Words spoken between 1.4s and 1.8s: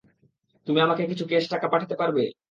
টাকা